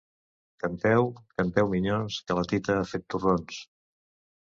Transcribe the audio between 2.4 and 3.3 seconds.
la tita ha fet